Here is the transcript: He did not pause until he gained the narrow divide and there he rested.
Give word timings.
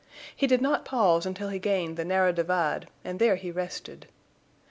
He 0.35 0.47
did 0.47 0.63
not 0.63 0.83
pause 0.83 1.27
until 1.27 1.49
he 1.49 1.59
gained 1.59 1.95
the 1.95 2.03
narrow 2.03 2.31
divide 2.31 2.89
and 3.03 3.19
there 3.19 3.35
he 3.35 3.51
rested. 3.51 4.07